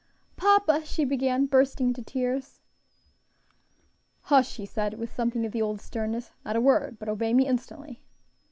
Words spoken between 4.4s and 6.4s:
he said, with something of the old sternness;